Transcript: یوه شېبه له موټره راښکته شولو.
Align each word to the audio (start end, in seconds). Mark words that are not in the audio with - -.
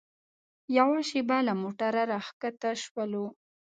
یوه 0.77 0.99
شېبه 1.09 1.37
له 1.47 1.53
موټره 1.61 2.01
راښکته 2.11 2.69
شولو. 2.83 3.25